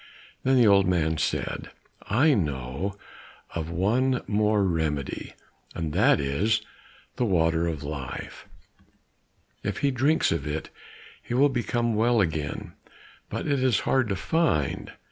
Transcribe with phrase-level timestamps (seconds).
[0.41, 1.69] Then the old man said,
[2.07, 2.97] "I know
[3.53, 5.33] of one more remedy,
[5.75, 6.63] and that is
[7.17, 8.47] the water of life;
[9.61, 10.71] if he drinks of it
[11.21, 12.73] he will become well again;
[13.29, 14.91] but it is hard to find."